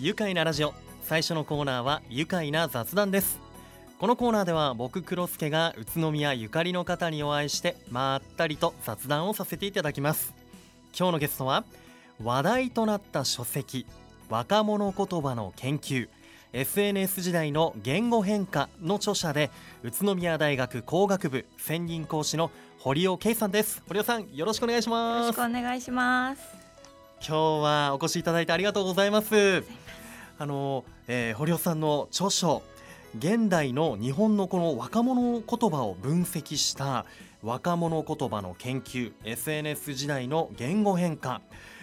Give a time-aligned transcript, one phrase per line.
[0.00, 0.74] 愉快なラジオ。
[1.02, 3.40] 最初のコーナーは愉快な雑談です。
[3.98, 10.32] このコーナーでは僕黒助が宇都宮ゆかりの方にお会いしてまったりと雑談をさせていただきます。
[10.96, 11.64] 今日のゲストは
[12.22, 13.86] 話題となった書籍
[14.28, 16.08] 若者言葉の研究
[16.52, 19.50] SNS 時代の言語変化の著者で
[19.82, 23.82] 宇都宮大学工学部専任講師の堀尾圭さんです。
[23.88, 26.68] 堀尾さんよろしくお願いしよろますしくお願いします。
[27.20, 29.64] 今日はお越しいただいてありがとうございます
[30.38, 32.62] あの、えー堀尾さんの著書
[33.18, 37.06] 現代の日本のこの若者言葉を分析した
[37.42, 41.40] 若者言葉の研究 SNS 時代の言語変化、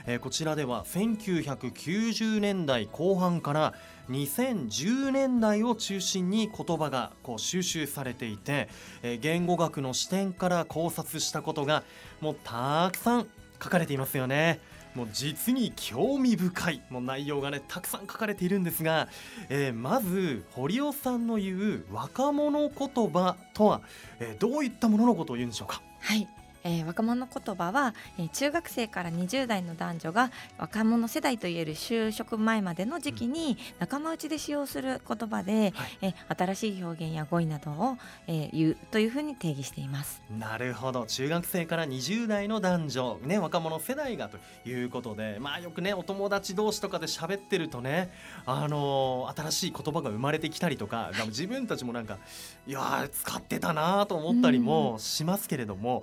[0.08, 3.74] えーこちらでは1990年代後半から
[4.10, 8.70] 2010年代を中心に言葉がこう収集されていて、
[9.04, 11.84] えー言語学の視点から考察したことが
[12.22, 13.28] もうたくさん
[13.62, 14.60] 書かれていますよね。
[14.96, 19.08] もう実に興味深いもう内容がねたくさん書かれているんですが、
[19.50, 23.82] えーまず堀尾さんの言う若者言葉とは、
[24.20, 25.82] えーどういったもののことを言うんでしょうか？
[26.00, 26.28] はい。
[26.66, 35.98] えー若者言葉は、えー中学生から20代の男女が若者世代といえる就職前までの時期に仲間内で使用する言葉で、はい。
[36.02, 40.22] えー新しい表現や語彙などを、えー言うというふうに定義しています。
[40.38, 41.06] なるほど。
[41.06, 48.12] 中学生から20代の男女、ね、若者世代がということでまあよくねお友達同士とかで喋ってるとね、
[48.46, 52.18] あのー新しい言葉が生まれてきたりとか自分たちもなんか
[52.66, 56.02] いやー使ってたなと思ったりもしますけれども、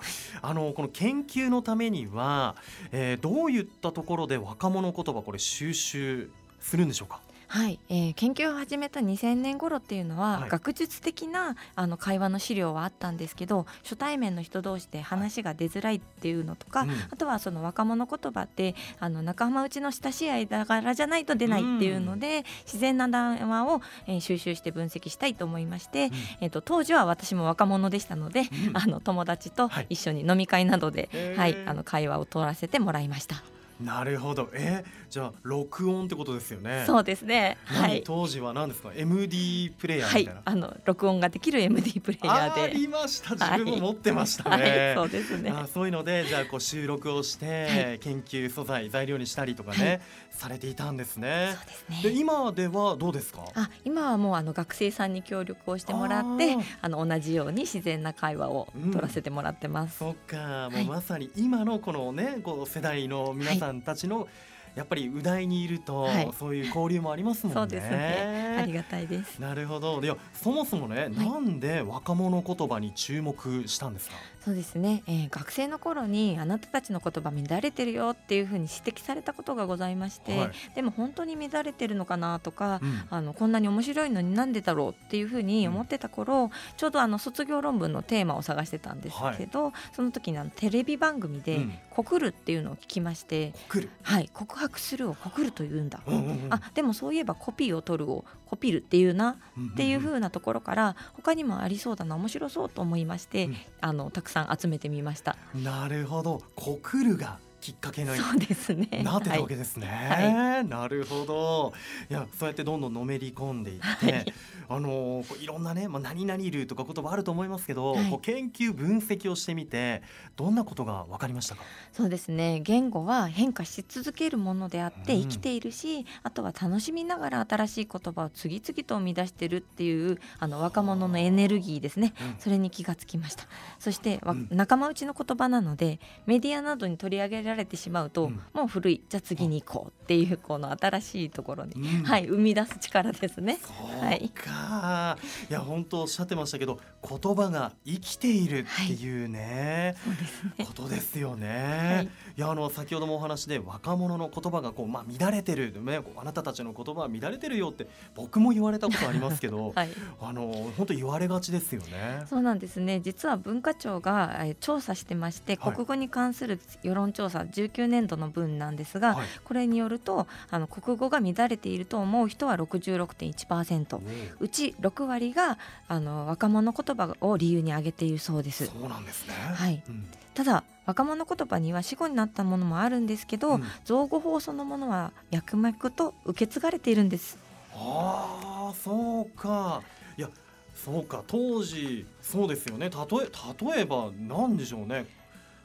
[0.52, 2.56] あのこの研究のためには、
[2.92, 7.20] えーどういったところで若者言葉これ収集するんでしょうか？
[7.52, 10.48] はい、えー研究を始めた2000年頃っていうのは、はい。
[10.48, 16.90] 学術的なあの会話の資料はあったんですけど初対面の人同士で話が出づらいっていうのとか、うん。
[17.10, 28.76] あとはその若者言葉ってあの仲間内の親しい間柄じゃないと出ないっていうので、自然な談話を、えー収集して分析したいと思いまして、えー、と当時は私も若者でしたので、うん。
[28.78, 29.86] あの友達とはい。
[29.90, 31.38] 一緒に飲み会などで、へー。
[31.38, 33.42] はい、あの会話を取らせてもらいました。
[33.80, 34.50] なるほど。
[34.52, 36.84] えーじゃあ録音ってことですよね。
[36.86, 37.58] そうですね。
[37.66, 37.98] は何？
[37.98, 38.02] い。
[38.02, 42.60] 当時は何ですか？MD プレイヤーはいみたいな、、あの録音ができる MD プレイヤーで。
[42.62, 43.32] ありました。
[43.32, 43.58] 自はい。
[43.62, 45.50] 分も持ってましたはね、い、そうですね。
[45.50, 47.46] あそういうのでじゃあこう収録をして、
[47.92, 50.00] は研究素材材料にしたりとかね、はい。
[50.30, 51.56] されていたんですね。
[51.58, 52.16] そうですでね。
[52.18, 53.44] 今ではどうですか？
[53.54, 59.98] あ、今はもうあの学生さんに協力をしてもらってあの同じように自然な会話を取らせてもらってます。
[59.98, 60.70] そっか。
[60.70, 64.26] もはいうまさに今のこのねこう世代の皆さんたちの、
[64.74, 67.60] やっぱり宇大にいると、はいそういう交流もありますもんね。
[67.60, 68.56] そうですね。
[68.58, 69.38] ありがたいです。
[69.38, 70.00] なるほど。
[70.00, 74.16] いやそもそもね、なんで若者言葉に注目したんですか？
[74.44, 80.52] そうですね、えー学生の頃にあなたたちの言葉乱れてるよっていうふうに指摘されたことがございまして、はい。
[80.74, 83.02] でも本当に乱れてるのかなとか、うん。
[83.10, 93.90] あのこんなに面白いのになんでだろうっていうふうに思ってた頃、ちょうどあの卒業論文のテーマを探してたんですけど、その時にあのテレビ番組でうん「告る」っていうのを聞きまして、来る。
[94.02, 96.46] はい、告白するを告ると言うんだ、うんうんうん。
[96.50, 99.38] あでもそういえばコピーを取るをコピるっていうな
[99.72, 105.36] っていう風なところから他にもありそうだな面白そうと思いまして、うんあのたくさん集めてみました。
[105.54, 106.42] なるほど。
[106.54, 109.02] 告るがきっかけのそうですね。
[109.04, 111.72] なってたわけはいですね、はなるほど。
[112.10, 114.34] いやそうやってどんどんのめり込んでいって、はい。
[114.68, 118.10] あのいろんなね、まあ、何々流とか言葉あると思いますけど、はい。
[118.10, 120.02] こう研究分析をしてみて
[120.34, 121.62] どんなことが分かりましたか？
[121.92, 122.60] そうですね。
[122.60, 125.22] 言語は変化し続けるものであってうん。
[125.22, 132.34] 生きているし、あとは楽しみながら新しい言葉を次々と生み出してるっていうあの若者のエネルギーですね、うん。
[132.40, 133.44] それに気がつきました。
[133.78, 134.48] そして、わうん。
[134.50, 138.40] 仲間内の言葉なのでメディアなどに取り上げられてしまうと、うん。
[138.52, 142.04] もう古いじゃあ次に行こうっていうこの新しいところに、うん。
[142.04, 143.58] はい生み出す力ですね。
[143.62, 145.18] そうか、
[145.48, 150.66] い、や本当おっしゃってましたけど言葉が生きているっていうね、そうですね。
[150.66, 151.94] ことですよね。
[151.96, 152.04] はい。
[152.04, 152.08] い、
[152.40, 155.72] やあの先ほどもお話で若者の言葉がこうまあ乱れてる。
[155.82, 159.88] ねあなたたちの言葉は乱れてるよって僕も言われたことありますけど、 はい。
[160.20, 162.24] あの本当言われがちですよね。
[162.28, 163.00] そうなんですね。
[163.00, 165.74] 実は文化庁がえー調査してまして、はい。
[165.74, 169.26] 国語に関する世論調査19年度の分なんですが、はい。
[169.44, 174.00] これによるとあの国語が乱れていると思う人は66.1%
[174.40, 175.58] うち6割が
[175.88, 178.66] あの若者言葉を理由に挙げているそうです。
[178.66, 179.34] そうなんですね。
[179.34, 179.82] はい。
[179.88, 180.06] うん。
[180.34, 183.64] ただ若者言葉には死語になったものもあるんですけど、うん。
[183.84, 187.38] 造語法そのものは脈々と受け継がれているんです。
[187.74, 189.82] ああそうか。
[190.16, 190.30] いや
[190.74, 191.22] そうか。
[191.26, 192.90] 当時そうですよね。
[192.90, 195.06] 例え例えばなんでしょうね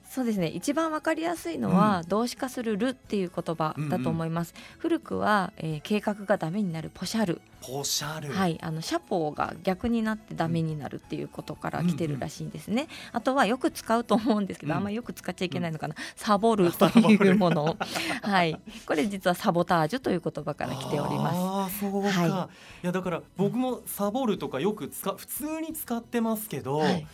[0.09, 0.47] そうですね。
[0.47, 7.41] 一番わかりやすいのは、動詞化するるっていう言葉だと思います、古くは、えー計画がダメになるポシャル。
[7.61, 12.87] ポシャル、はい、あのシャポーが逆になってダメになるっていうことから来てるらしいんですね。
[13.11, 14.77] あとはよく使うと思うんですけど、うん。
[14.77, 17.77] あんまりよく使っちゃいけないのかな、サボるというもの、
[18.21, 21.35] はい、これ実はサボタージュという言葉から来ております。
[21.37, 22.49] ああそうか、、は
[22.83, 27.07] いやだから僕もサボるとかよく使普通に使ってますけど、はい、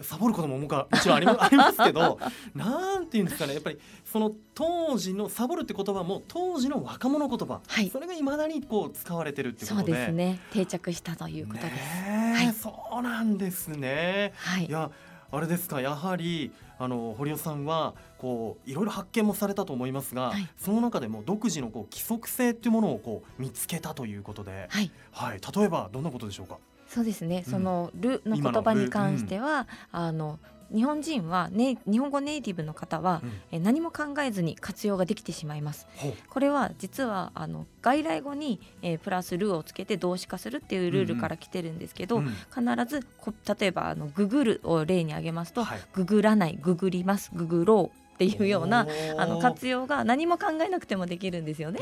[0.00, 0.66] サボることもも
[1.00, 2.18] ちろんありま ありますけど
[2.54, 7.90] なんていうんですかねやっぱりその当時のサボるって言葉も当時の若者言葉、はい。
[7.90, 11.76] それがいまだにこう使われてるってことそうでですね、定着したということです。
[12.08, 12.52] はい。
[12.52, 14.32] そうなんですね。
[14.36, 14.66] はい。
[14.66, 14.90] い、や
[15.30, 20.48] あれですかやはりあの堀尾さんはこういろいろ発見もされたと思いますが、はい。
[20.58, 26.58] その中でも独自のこう規則性っていうものをこう見つけたということで、はい、はい、例えばどんなことでしょうか？
[26.92, 27.50] そうですね、うん。
[27.50, 30.38] その「る」の言葉に関しては、あの
[30.70, 33.32] 日本人は、ね、日本語ネイティブの方は、うん。
[33.50, 35.86] え何も考えずに活用ができてしまいます。
[36.28, 42.26] これは実はあの外来語に、えープラス「る」をつけて動詞化するっていうルールから来てるんですけど、うん。
[42.26, 48.86] 必ずこ例えばあの「ググる」を例に挙げますとはい「ググらない」「ググります」「ググろう」っていうような
[49.16, 51.80] あの活用が何も考えなくてもできるんですよね。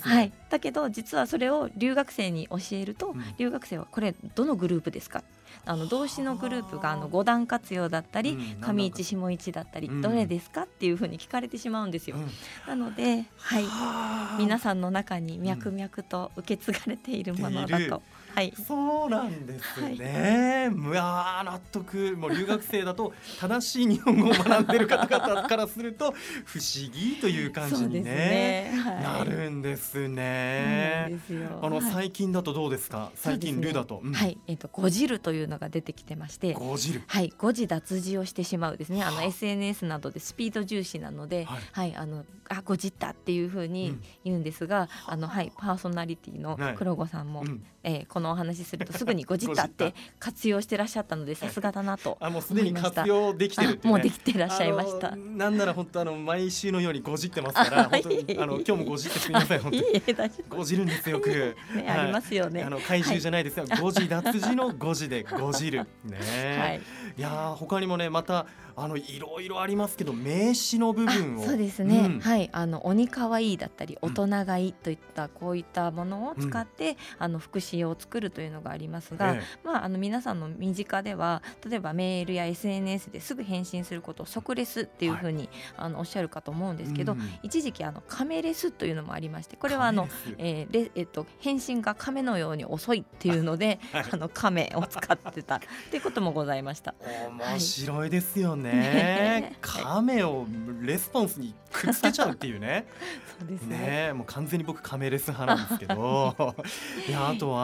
[0.00, 3.24] はい、だけど実はそれを留学生に教えると、うん。
[3.38, 5.24] 留学生はこれどのグループですか？
[5.66, 10.00] あの動詞のグループがあの5段活用だったり、うん上一下一だったり、うん。
[10.02, 12.16] どれですかっていうふうに聞かれてしまうんですよ。
[12.16, 12.30] うん。
[12.68, 13.68] なので、はい、は
[14.34, 14.36] あ。
[14.38, 18.02] 皆さんの中に脈々と受け継がれているものだと。
[18.34, 20.70] はい、そうなんですね。
[20.70, 22.16] い、やー納得。
[22.16, 26.12] もう留学生だと正しい日本語を学んでる方々からすると
[26.44, 28.72] 不思議という感じにねね。
[28.82, 31.18] はい、なるんですね。
[31.62, 33.10] あのはい最近だとどうですか？
[33.14, 34.00] 最近ルだと。
[34.02, 36.54] うんはい、えっ、とご汁というのが出てきてまして。
[36.54, 37.02] ご汁。
[37.06, 39.02] はい、誤字脱字をしてしまうですね。
[39.02, 54.02] あのはあ SNS などでスピード重視なので、はいはい、あのあ誤字ったっていうふううにん言うんですが、あのはいパーソナリティのはい黒子さんも、うんえーこのお話しするとすぐに誤字ったって活用してらっしゃったのでさすがだなとあもうすでに活用できてるってあもね。
[54.02, 55.16] うできてらっしゃいました。
[55.16, 60.02] なんなら本当あの毎週のようにごじってますから、 本当にあの今日もごじってすみません本当いに。
[60.48, 61.56] ごじるんですよく。
[61.70, 62.62] 夫ね、ありますよね。
[62.62, 63.64] あの怪獣じゃないですよ。
[63.80, 65.86] 誤字脱字の誤字でごじる。
[66.04, 66.18] ね。
[66.60, 66.80] はい、
[67.16, 68.46] いやー他にもねまた
[68.76, 77.38] あのいろいろありますけど名詞の部分をあそうですね、うんはいあの鬼かわいいだったりうん大人がいいといったこういったものを使って、あの
[77.70, 90.08] 副詞を作るというのがありますが、えまあ、あの皆さんの身近では例えばメールや SNS ですぐ返信することを即レスっていうふうに、あのおっしゃるかと思うんえですけど、うん一時期あのカメレスというのもありましてこれはあの、
[90.38, 96.94] えーレえっと、返信が亀のように遅いっていうので、はいあの亀を使ってたっていうこともございました。
[97.38, 99.56] 面白いですよねね。
[99.60, 100.46] カメを
[100.82, 102.86] レスポンスにくっつけちゃうっていうね。
[103.38, 106.54] そうですねねもう完全に僕カメレス派なんですけど。
[107.08, 107.59] いやあとは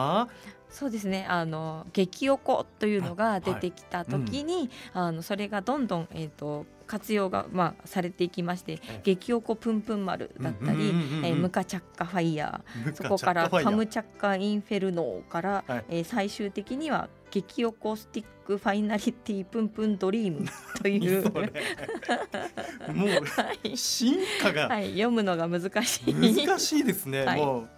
[0.69, 1.25] そうですね。
[1.29, 10.93] あの激おこというのが出てきた時に、あのそれがどんどん、えー、と活用が、まあ、されていきましてえ激おこぷんぷん丸だったり、
[11.35, 15.85] ムカチャッカファイヤーそこからカムチャッカインフェルノーから、はい。
[15.89, 20.47] えー最終的には激おこスティックファイナリティプンプンドリーム
[20.81, 21.23] という。
[22.93, 23.77] もうはい。
[23.77, 24.69] 進化が。
[24.69, 26.13] はい、読むのが難しい。
[26.13, 27.39] 難しいですね、 はい。
[27.39, 27.69] もう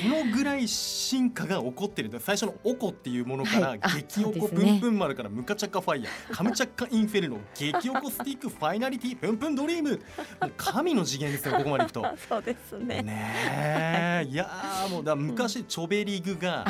[0.00, 3.78] そのぐらい進化が起こってる最初の「おこ」っていうものから、はい。
[3.82, 9.90] あ激おこそうですねプンプン丸からムカチャッカファイヤーカムチャッカインフェルノ激おこスティックファイナリティプンプンドリーム。
[9.90, 9.96] も
[10.48, 12.04] う神の次元ですよここまでいくと。
[12.28, 13.02] そうですね。
[13.02, 14.28] ねえ。
[14.28, 14.34] い。
[14.34, 16.64] やーもうだ昔チョベリグが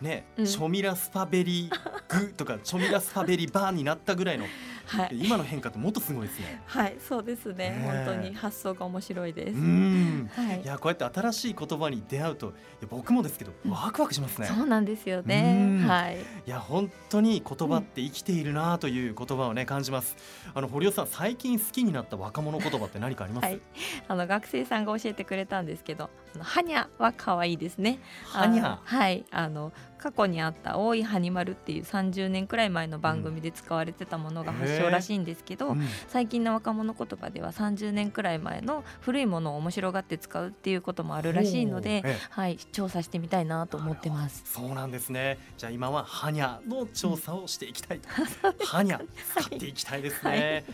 [0.00, 0.46] ね、うん。
[0.46, 1.70] チョミラスパベリ
[2.08, 4.46] グとかチョミラスパベリバーになったぐらいの
[4.86, 5.10] はい。
[5.12, 6.62] 今の変化ってもっとすごいですね。
[6.66, 7.70] はい、そうですね。
[7.70, 9.58] ねえ本当に発想が面白いでうす。
[9.58, 10.66] んはいい。
[10.66, 12.52] やこうやって新しい言葉に出会うと
[12.90, 14.46] 僕もですけどうんワクワクしますね。
[14.46, 15.84] そうなんですようんね。
[15.86, 16.18] はい。
[16.18, 20.16] いや本当に言葉って生きているなという言葉をね感じます。
[20.54, 23.44] あの堀尾さん最近好きになった若者言葉って何かあります？
[23.44, 23.60] はい
[24.08, 28.00] あの学生さんが教えてくれたんですけど、あのはにゃは可愛いですね。
[28.24, 29.72] はにゃはい、あの
[30.04, 44.42] 過去にあった大井はに丸っていう30年くらい前の番組で使われてたものが発祥らしいんですけど、うん最近の若者言葉では30年くらい前の古いものを面白がって使うっていうこともあるらしいのではい、調査してみたいなと思ってます。
[44.44, 45.38] そうなんですね。
[45.56, 48.08] じゃあ今ははにゃの調査をしていきたいと。
[48.66, 49.00] はにゃ
[49.40, 50.64] 使っていきたいですね。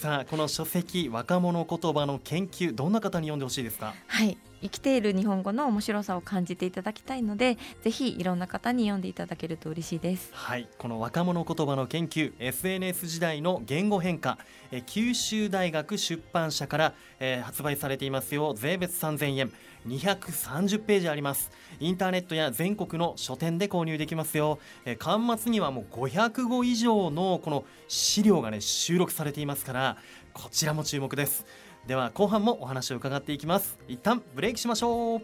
[0.00, 3.94] さあこの書籍若者言葉の研究どんな方に読んでほしいですか？
[4.06, 4.38] はい。
[4.60, 10.30] 生きている日本語の面白さを感じていただきたいのでぜひいろんな方に読んでいただけると嬉しいです。
[10.32, 10.68] はい。
[10.78, 14.38] この若者言葉の研究 SNS 時代の言語変化
[14.70, 19.52] え九州大学出版社から、えー、発売されていますよ税別3000円
[19.88, 21.50] 230ページあります。
[21.80, 29.96] インターネットや全国の書店で購入できますよ、えー、端末にはもう500語以上のこの資料がね収録されていますから
[30.32, 31.46] こちらも注目です。
[31.86, 33.78] では後半もお話を伺っていきます。
[33.88, 35.20] 一旦ブレイクしましょう。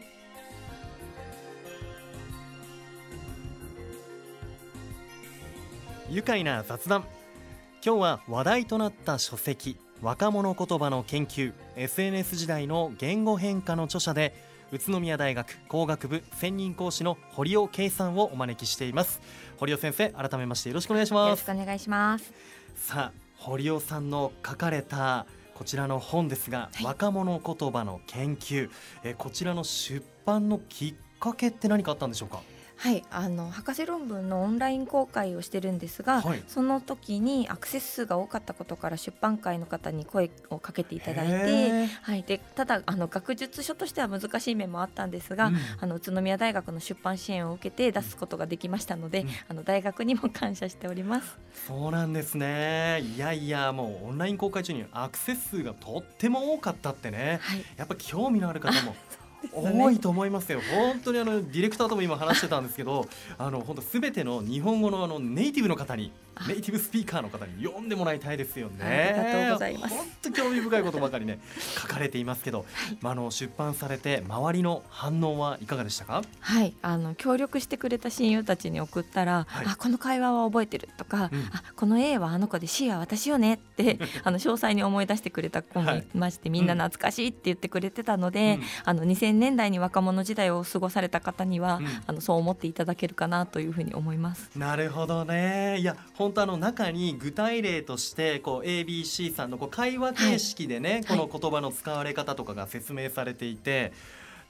[6.10, 7.04] 愉快な雑談。
[7.84, 14.34] 今日は話題となった書籍若者言葉の研究 SNS 時代の言語変化の著者で
[14.74, 19.20] 宇都宮大学工学部専任講師の堀尾圭さんをお招きしています。
[19.56, 21.28] 堀尾先生改めましてよろしくお願いします。
[21.28, 22.32] よろしくお願いします。
[22.74, 28.68] さあ堀尾さんの書かれたこちらの本ですが、はい、若者言葉の研究。
[29.04, 32.42] えこちらの出版のきっかけって何かあったんでしょうか？
[32.76, 51.38] はいあの博士論文のオンライン公開をしてるんですが、はい、その時にアクセス数が多かったことから出版会の方に声をかけていただいて、はい、でただあの学術書としては難しい面もあったんですが、うん、あの宇都宮大学の出版支援を受けて出すことができましたので、うん、あの大学にも感謝しております。
[51.66, 53.00] そうなんですね。
[53.16, 58.94] いやいやもうオンライン公開中にアクセス数がとっても多かったってね、はい、やっぱ興味のある方も
[59.52, 60.60] 多いと思いますよ。
[60.74, 63.06] 本当にあのディレクターとも今話してたんですけど
[63.38, 66.12] あの本当すべての日本語のあのネイティブの方に
[66.48, 69.14] ネイティブスピーカーの方に読んでもらいたいですよね。
[69.16, 69.94] ありがとうございます。
[69.94, 71.38] 本当興味深いことばかりね
[71.80, 76.22] 書かれていますけど、はい、まああの出版されて周りの反応はいかがでしたか？
[76.40, 94.50] はい、あの協力してくれた親友たちに送ったら、はい、あこの会話は覚えてるとか、うん、あこの A はあの子で C は私よねって あの詳細に思い出してくれた子もいまして、はい、みんな懐かしいって言ってくれてたので、うん、あの2000年代に若者時代を過ごされた方には、うん、あのそう思っていただけるかなというふうに思います。
[94.56, 95.78] なるほどね。
[95.78, 103.92] いや本当あの中に具体例としてこう ABC さんのこう会話形式でね、はい、この言葉の使われ方とかが説明されていて。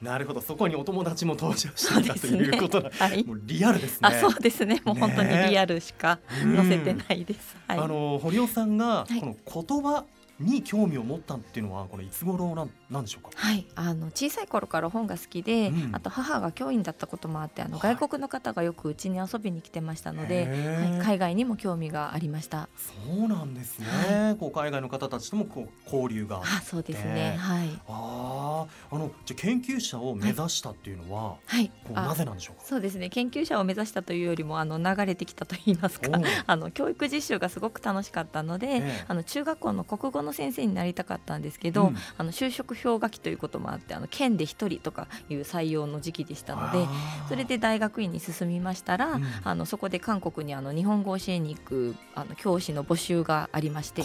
[0.02, 2.96] なるほどそこにお友達も登場していたということだ、ね。
[2.98, 4.08] はい、もうリアルですね。
[4.08, 4.82] あそうですね。
[4.84, 10.04] もう本当にリアルしか載せてないです、はい、あの堀尾さんがこの言葉
[10.40, 13.30] に興味を持ったっていうのはこれいつ頃なんなんでしょうか？
[13.34, 22.68] はい、あの小さい頃から本が好きで、うん、あと母が教員だったこともあって、あの外国の方がよくうちに遊びに来てましたので、はい、海外にも興味がありました。
[22.76, 23.86] そうなんですね。
[23.86, 27.36] はい、こう海外の方たちともこう交流があそうですね。
[27.38, 27.68] はい。
[27.88, 32.66] ああ、あのじゃ研究者を目指したっていうのは、はい、こうなぜなんでしょうか？
[32.66, 33.08] そうですね。
[33.08, 36.08] 研究者を目指したというよりもあの流れてきたと言いますか、
[36.46, 46.86] あの教育実習がすごく楽しかったので、あの中学校の国語の先生になりたかったんですけど、うん、あの就職氷河期ということもあってあの県で1人とかいう採用の時期でしたので
[47.28, 54.02] それで大学院に進みましたら、うん、あのそこで韓国にあの日本語を教えに行くあの教師の募集がありまして。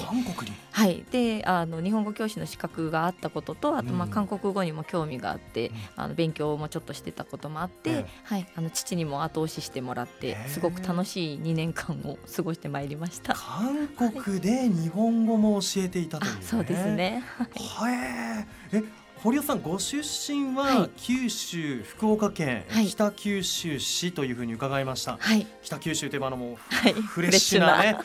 [0.71, 13.35] はい、であの日本語教師の資格があったこととあとまあ韓国語にも興味があって、うん、あの勉強もちょっとしてたこともあって、はい、あの父にも後押ししてもらってすごく楽しい2年間を過ごしてまいりました。
[13.35, 17.23] 韓国で日本語も教えていたという、ね、そうですね。
[17.77, 18.83] はい、え
[19.21, 27.97] 堀尾さんご出身は九州、福岡県、はい、北九州市というふうに伺いました、はい、北九州といえばあのもフレッシュなね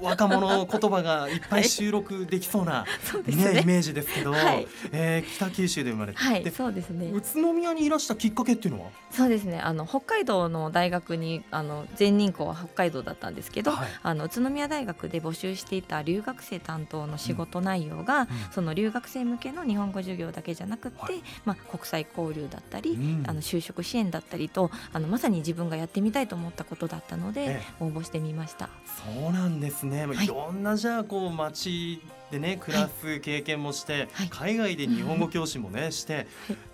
[0.00, 2.84] 若者言葉がいっぱい収録できそうな、
[3.26, 3.34] ね。
[3.34, 7.10] ね、イメージですけど、はい、えー、北九州で生まれて、はい、そうですね。
[7.12, 8.90] 宇都宮にいらしたきっかけっていうのは？
[9.10, 9.58] そうですね。
[9.58, 13.72] あの北海道の大学にあの全人口は北海道だったんですけど、
[14.04, 28.68] あの宇都宮大学で募集していた留学生担当の仕事内容が、うん、その留学生向けの日本語授業だけじゃなくて、はい、まあ、国際交流だったり、うん、あの就職支援だったりとあのまさに自分がやってみたいと思ったことだったので、ええ、応募してみました。
[28.84, 36.26] そうなんですね、はい、いろんなじゃあこう街でね暮らす経験もして、はい、海外で日本語教師もね、して、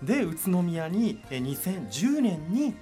[0.03, 2.75] で宇都宮に2010年に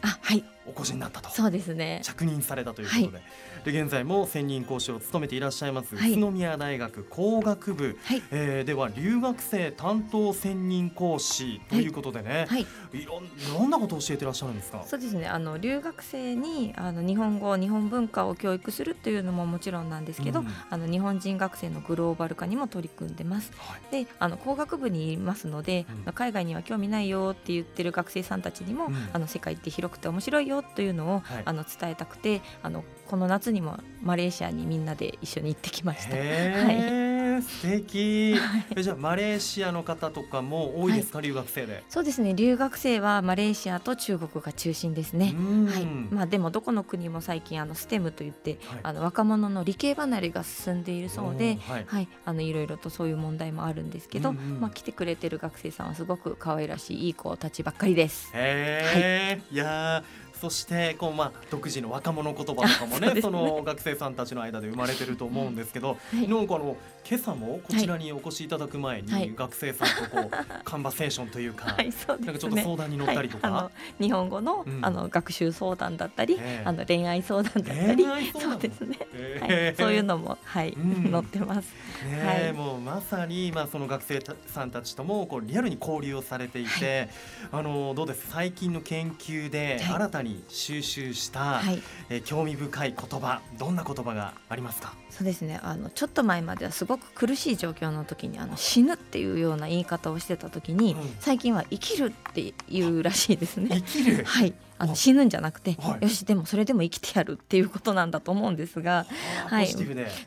[0.67, 1.29] お越しになったと。
[1.29, 2.01] そうですね。
[2.03, 3.71] 着任されたということで。
[3.71, 12.61] で現在も専任講師を務めていらっしゃいます、はい、宇都宮大学工学部、はい、えー、では留学生担当専任講師ということでね、はい、
[12.93, 13.05] い。
[13.05, 14.83] ろいろんなことを教えてらっしゃるんですか？
[14.85, 15.27] そうですね。
[15.27, 36.15] あの留学生にあの日本語日本文化を教育するというのももちろんなんですけど、うん、あの日本人学生のグローバル化にも取り組んでます、はい、であの工学部にいますので、うん、海外には興味ないよって言ってる学生さんたちにも、うん、あの世界って広くて面白いよというのを、はい、あの伝えたくてあのこの夏にもマレーシアにみんなで一緒に行ってきました。
[36.15, 36.25] はい。
[36.25, 38.35] えー、素敵、
[38.75, 41.83] えじゃあマレーシアの方とかも多いですか、留学生で。
[41.87, 42.33] そうですね。
[42.33, 45.35] 留学生はマレーシアと中国が中心ですね。
[45.37, 45.65] うん。
[45.67, 45.85] はい。
[45.85, 48.79] まあ、でもどこの国も最近あのステムといって、はい。
[48.81, 51.85] あの若者の理系離れが進んでいるそうで、はい。
[51.87, 54.61] はい、あのいろいろとそういう問題もあるんですけど、うんうん。
[54.61, 58.31] まあ、来てくれてる学生さんはすごく可愛らしいいい子たちばっかりです。
[58.33, 63.21] へえ、い、やーそしてこう、まあ、独自の若者言葉とかもね ね。
[63.21, 66.27] その学生さんたちの間で生まれてると思うんですけど、 はい。
[66.27, 69.33] なんかあの今朝もこちらにお越しいただく前に、はい。
[69.35, 70.31] 学生さんとこう
[70.63, 71.93] カンバセーションというか、はい、ね。
[72.07, 74.85] なんかちょっと相談に乗ったりとか、日本語の,、うん。
[74.85, 76.63] あの学習相談だったり、ええ。
[76.63, 78.05] あの恋愛相談だったり。
[78.39, 81.11] そうですね、へはーい、そういうのも、はいうん。
[81.11, 81.73] 載ってます。
[82.05, 87.09] ねもうまさに、まあ、その学生たさんたちともこうリアルに交流をされていて、
[87.51, 88.27] あのどうです？
[88.29, 89.95] 最近の研究ではい。
[89.95, 94.93] 新たに収集した、はい、えー興味深い言葉どんな言葉がありますか？
[95.09, 95.59] そうですね。
[95.63, 101.15] あのちょっと前まではすごく苦しい状況の時にあの死ぬっていうような言い方をしてた時に、うん。
[101.19, 103.69] 最近は生きるっていうらしいですね。
[103.69, 104.23] 生きる？
[104.25, 106.03] はい、ああの死ぬんじゃなくて、はい。
[106.03, 109.05] よしでもそれでも生きてやるっていうことなんだと思うんですが
[109.47, 109.67] はい。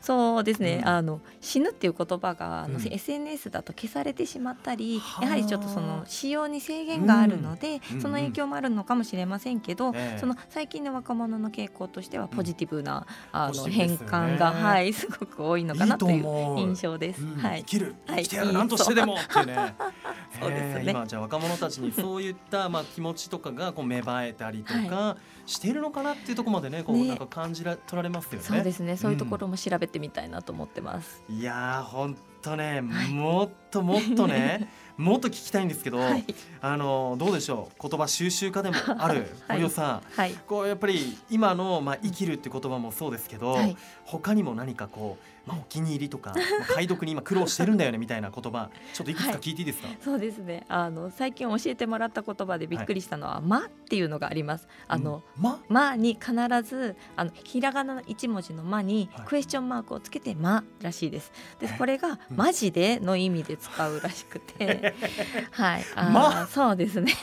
[0.01, 0.87] そうですね、うん。
[0.87, 2.87] あの死ぬっていう言葉があの、うん。
[2.87, 5.25] SNS だと消されてしまったりはあ。
[5.25, 8.01] やはりちょっとその使用に制限があるので、うん。
[8.01, 10.19] その影響もあるのかもしれませんけど、ええ。
[10.19, 17.21] その最近の若者の傾向としてはポジティブな、あの変換が、はい、すごく多いのかなというう印象です。
[17.21, 17.25] う。
[17.25, 17.59] んはい。
[17.59, 17.95] 生きる。
[18.07, 18.23] はい。
[18.23, 19.15] 生きてやる、いい何としてでも。
[19.15, 19.75] ってね。
[20.39, 20.49] そう。
[20.49, 20.83] ですね。
[20.85, 27.09] えー今じゃあ若者たちにそういったまあ気持ちとかがこう芽生えたりとかしているのかなっていうところまでねこうね。
[27.09, 28.45] なんか感じら取られますよね。
[28.47, 28.97] そうですね。
[28.97, 31.21] そういうところも調べてみたいなと思ってます。
[31.29, 33.09] いやー本当ね、はい。
[33.13, 36.25] もっともっとね もっと聞きたいんですけど、はい、
[36.61, 37.87] あのどうでしょう？
[37.89, 39.59] 言葉収集家でもあるはい。
[39.59, 40.33] 堀尾さん、はい。
[40.47, 43.77] こうやっぱり今の、まあ、生きるって言葉もそうですけど、はい。
[44.05, 50.65] 他にも何かこう、まあ、お気に入りとか、まあ解読に今苦労してるんだよねみたいな言葉ちょっといくつか聞いていいですか、 そうですね。
[50.67, 54.67] あの最近教えてもらった言葉でびっくりしたのは「ま」っていうのがあります。
[54.87, 55.43] あの、うん。
[55.43, 55.59] ま？
[55.67, 59.25] まに必ずあのひらがなの一文字のまにはい。
[59.25, 61.31] クエスチョンマークをつけてまらしいです。
[61.59, 61.77] でえ？
[61.77, 62.37] これがうん。
[62.37, 64.93] マジでの意味で使うらしくて、
[65.51, 65.85] はい。
[65.95, 66.47] あーま？
[66.47, 67.13] そうですね。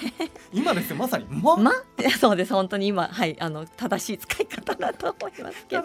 [0.52, 1.72] 今ですよまさにま、 ま？
[2.20, 2.52] そうです。
[2.52, 5.82] 本当に今はいあの正しい使い方だと思いますけど。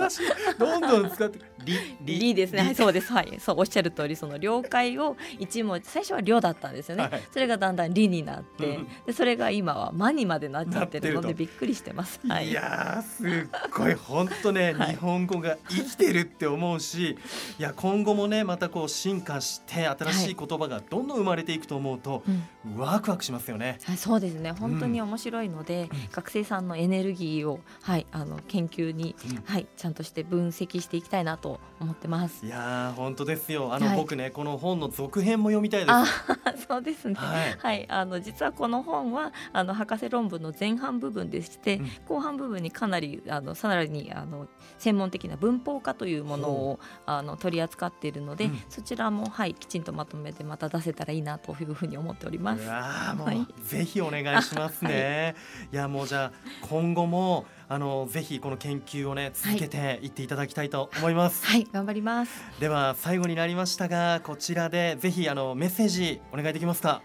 [0.58, 2.62] どんどん使ってりりですね。
[2.62, 3.12] はい、そうです。
[3.12, 7.04] はい、そうおっしゃる通り、その了解を一文字、最初は了だったんですよね。
[7.04, 12.20] はいそれがだんだんりになって、うんで、それが今はまにまでなっちゃってるので、びっくりしてます。
[12.28, 12.50] はい。
[12.50, 17.18] いやーすっごい本当ね、はい日本語が生きてるって思うし
[17.58, 22.44] いや今後もねまたこう進化して新しい言葉がどんどん生まれていくと思うと、うん
[22.78, 23.80] ワクワクしますよね。
[23.86, 24.52] はい、そうですね。
[24.52, 32.11] 本当に面白いので、学生さんのエネルギーを、はい、あの研究に、うんはい、ちゃんとして分析していきたいなと思ってます。
[32.44, 33.74] いやー本当ですよ。
[33.74, 33.98] あの、はい。
[33.98, 35.92] 僕ねこの本の続編も読みたいです。
[35.92, 36.06] あ、
[36.68, 37.16] そうですね。
[37.16, 37.58] はい。
[37.58, 41.92] はい、あの実はこの本はあの博士論文の前半部分でして、うん。
[42.08, 44.48] 後半部分にかなりあのさらにあの
[44.78, 48.62] 専門的な文法化というものをあの取り扱っているので、うん。
[48.70, 52.68] そちらもはいきちんとまとめてまた出せたらいいなというふうに思っております。
[52.68, 53.48] はい。
[53.64, 55.36] ぜひお願いしますね。
[55.72, 56.32] い、やもうじゃあ
[56.68, 61.46] 今後もあのぜひこの研究をね続けていっていただきたいと思います。
[61.46, 62.34] はい、頑張ります。
[62.60, 67.02] では最後になりましたがこちらでぜひあのメッセージお願いできますか？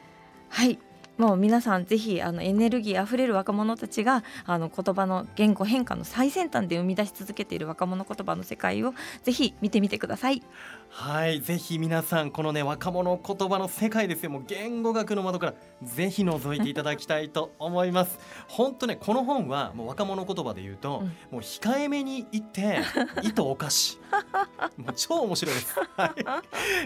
[0.49, 0.81] はい。
[1.19, 10.43] もう皆さんぜひあのエネルギーあふれる若者たちがあの言葉の言語変化の最先端で生み出し続けている若者言葉の世界をぜひ見てみてください。
[10.89, 14.31] はいぜひ皆さんこのね若者言葉の世界ですよ。
[14.31, 18.19] もう言語学の窓からぜひ覗いていただきたいと思います。
[18.49, 21.07] 本当ねこの本はもう若者言葉で言うと、うん。
[21.07, 22.81] もう控えめに言って
[23.23, 23.99] 意図おかし。
[24.77, 26.11] もう超面白いです、はい。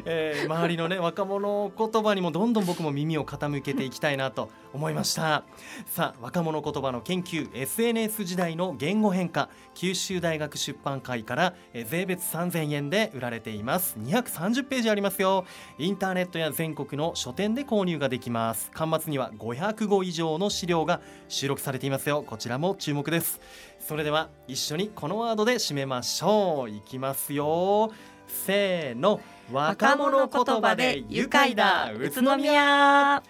[0.05, 5.45] えー周りのね若者言葉にもどんどん僕も耳を傾けていきたいなと思いました。
[5.87, 13.97] さあ若者言葉の研究 SNS 時代の言語変化九州大学出版会からえ税別3000円で売られています。
[13.99, 15.45] 230ページありますよ。
[15.79, 18.71] インターネットや全国の書店で購入ができます。
[18.73, 22.23] 端末には500語以上の資料が収録されていますよ。
[22.23, 23.41] こちらも注目です。
[23.81, 26.71] それでは一緒にこのワードで締めましょう。
[26.71, 27.91] いきますよ。
[28.27, 29.21] せーの。
[29.51, 31.91] 若者言葉で愉快だ。
[31.93, 33.23] 宇都宮。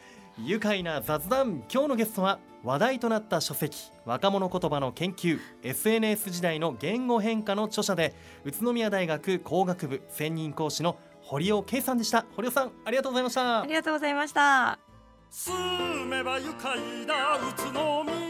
[0.45, 1.63] 愉快な雑談。
[1.73, 12.25] 今日のゲストは話題となった書籍若者言葉の研究 SNS 時代の言語変化の著者で宇都宮大学工学部専任講師の堀尾圭さんでした。
[12.37, 13.61] 堀尾さんありがとうございました。
[13.63, 14.79] ありがとうございました。
[15.31, 18.30] 住めば愉快だ宇都宮